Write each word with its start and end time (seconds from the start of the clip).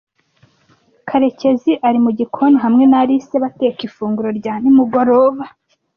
Karekezi 1.07 1.71
ari 1.87 1.99
mu 2.03 2.11
gikoni 2.19 2.57
hamwe 2.63 2.83
na 2.87 2.97
Alice 3.03 3.35
bateka 3.43 3.79
ifunguro 3.87 4.29
rya 4.39 4.53
nimugoroba. 4.61 5.43